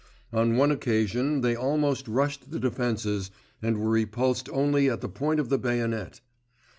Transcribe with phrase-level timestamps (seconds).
[0.33, 3.29] On one occasion they almost rushed the defences,
[3.61, 6.21] and were repulsed only at the point of the bayonet.